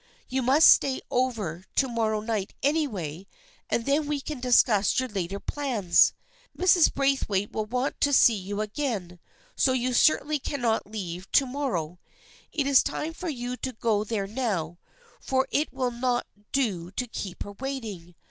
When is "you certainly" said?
9.73-10.39